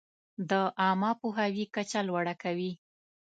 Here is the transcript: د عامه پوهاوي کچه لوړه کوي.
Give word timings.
د 0.49 0.51
عامه 0.81 1.11
پوهاوي 1.21 1.65
کچه 1.75 1.99
لوړه 2.07 2.35
کوي. 2.43 2.71